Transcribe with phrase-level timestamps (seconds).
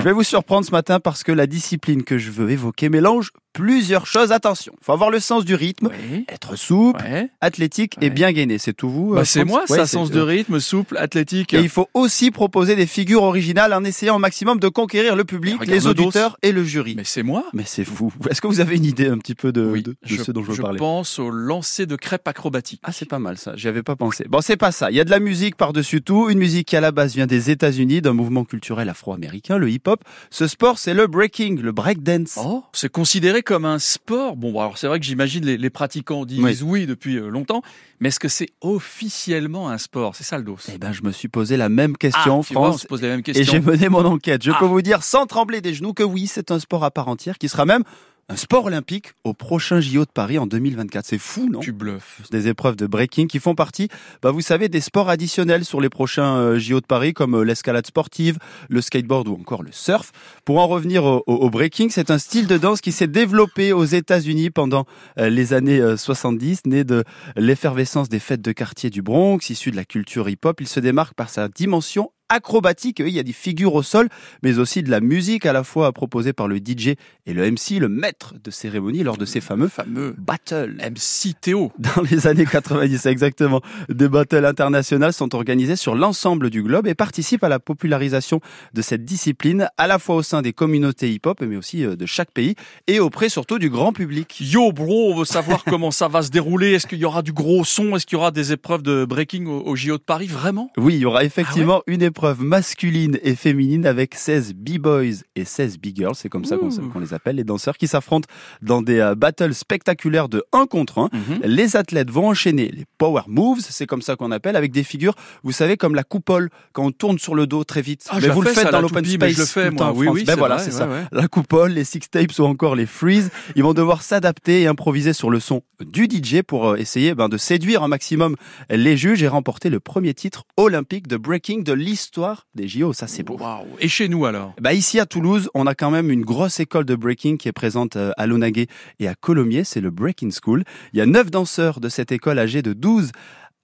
[0.00, 3.32] Je vais vous surprendre ce matin parce que la discipline que je veux évoquer mélange
[3.62, 4.30] plusieurs choses.
[4.30, 6.24] Attention, faut avoir le sens du rythme, Oui.
[6.28, 7.28] être souple, Ouais.
[7.40, 8.58] athlétique et bien gainé.
[8.58, 11.54] C'est tout vous Bah, euh, c'est moi, Ouais, ça, sens de rythme, souple, athlétique.
[11.54, 15.24] Et il faut aussi proposer des figures originales en essayant au maximum de conquérir le
[15.24, 16.94] public, les auditeurs et le jury.
[16.96, 17.44] Mais c'est moi.
[17.52, 18.12] Mais c'est vous.
[18.30, 19.82] Est-ce que vous avez une idée un petit peu de, Oui.
[19.82, 20.78] de, de ce dont je veux parler?
[20.78, 22.80] pense au lancer de crêpes acrobatiques.
[22.84, 24.24] Ah, c'est pas mal ça, j'y avais pas pensé.
[24.28, 24.90] Bon, c'est pas ça.
[24.92, 27.26] Il y a de la musique par-dessus tout, une musique qui à la base vient
[27.26, 30.00] des États-Unis, d'un mouvement culturel afro-américain, le hip-hop.
[30.30, 32.38] Ce sport, c'est le breaking, le breakdance.
[32.40, 34.36] Oh, c'est considéré comme un sport.
[34.36, 37.62] Bon, alors c'est vrai que j'imagine les, les pratiquants disent oui, depuis euh, longtemps,
[37.98, 40.14] mais est-ce que c'est officiellement un sport?
[40.14, 40.58] C'est ça le dos.
[40.70, 42.82] Eh ben, je me suis posé la même question, Ah, vois, on France.
[42.82, 44.42] se pose les mêmes Et j'ai mené mon enquête.
[44.44, 44.56] Je Ah.
[44.60, 47.38] peux vous dire sans trembler des genoux que oui, c'est un sport à part entière
[47.38, 47.84] qui sera même
[48.30, 51.06] un sport olympique au prochain JO de Paris en 2024.
[51.06, 51.60] C'est fou, non?
[51.60, 52.20] Tu bluffes.
[52.30, 53.88] des épreuves de breaking qui font partie,
[54.22, 57.42] bah vous savez, des sports additionnels sur les prochains euh, JO de Paris, comme euh,
[57.42, 60.12] l'escalade sportive, le skateboard ou encore le surf.
[60.44, 63.72] Pour en revenir au, au- au breaking, c'est un style de danse qui s'est développé
[63.72, 64.84] aux États-Unis pendant
[65.18, 67.04] euh, les années euh, 70, né de
[67.36, 70.60] l'effervescence des fêtes de quartier du Bronx, issu de la culture hip-hop.
[70.60, 73.00] Il se démarque par sa dimension acrobatique.
[73.00, 74.08] Il y a des figures au sol,
[74.42, 76.94] mais aussi de la musique à la fois proposée par le DJ
[77.26, 80.76] et le MC, le maître de cérémonie lors de ces fameux Fameux battles.
[80.78, 81.72] MC Théo.
[81.78, 83.60] Dans les années 90, exactement.
[83.88, 88.40] Des battles internationales sont organisés sur l'ensemble du globe et participent à la popularisation
[88.74, 92.06] de cette discipline, à la fois au sein des communautés hip-hop, mais aussi euh, de
[92.06, 92.54] chaque pays,
[92.86, 94.36] et auprès surtout du grand public.
[94.40, 96.72] Yo bro, on veut savoir comment ça va se dérouler.
[96.72, 97.96] Est-ce qu'il y aura du gros son?
[97.96, 100.26] Est-ce qu'il y aura des épreuves de breaking au, au JO de Paris?
[100.26, 100.70] Vraiment?
[100.76, 105.78] Oui, il y aura effectivement une épreuve masculine et féminine avec 16 b-boys et 16
[105.78, 108.28] b-girls, c'est comme ça qu'on les appelle, les danseurs qui s'affrontent
[108.62, 111.10] dans des euh, battles spectaculaires de 1 contre 1.
[111.44, 115.14] Les athlètes vont enchaîner les power moves, c'est comme ça qu'on appelle, avec des figures,
[115.42, 118.06] vous savez, comme la coupole, quand on tourne sur le dos très vite.
[118.10, 119.32] Ah, mais vous le faites ça, dans l'open space.
[119.32, 119.92] je le fais, moi.
[119.94, 120.88] Oui, oui, ben voilà, c'est ouais, ça.
[120.88, 121.04] ouais.
[121.12, 125.12] La coupole, les six tapes ou encore les freeze, ils vont devoir s'adapter et improviser
[125.12, 128.36] sur le son du DJ pour euh, essayer ben, de séduire un maximum
[128.70, 132.07] les juges et remporter le premier titre olympique de breaking de l'histoire
[132.54, 132.92] des JO.
[132.92, 133.38] Ça, c'est beau.
[133.80, 134.54] Et chez nous alors?
[134.60, 137.52] Bah ici à Toulouse, on a quand même une grosse école de breaking qui est
[137.52, 138.66] présente euh, à Lonaguet
[138.98, 140.64] et à Colomiers, c'est le Breaking School.
[140.92, 143.10] Il y a neuf danseurs de cette école âgés de 12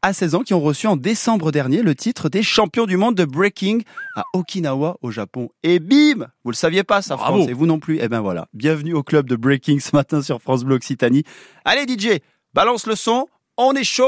[0.02, 3.14] à 16 ans qui ont reçu en décembre dernier le titre des champions du monde
[3.14, 3.82] de breaking
[4.16, 5.48] à Okinawa au Japon.
[5.62, 7.38] Et bim Vous le saviez pas ça Bravo.
[7.38, 7.98] France et vous non plus.
[8.02, 11.24] Eh ben voilà, bienvenue au club de breaking ce matin sur France Bleu Occitanie.
[11.64, 12.18] Allez DJ,
[12.52, 14.04] balance le son, on est chaud